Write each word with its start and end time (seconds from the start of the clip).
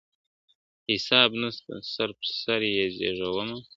حساب 0.89 1.31
نسته 1.41 1.73
سر 1.93 2.09
پر 2.17 2.27
سر 2.41 2.61
یې 2.75 2.85
زېږومه.. 2.97 3.57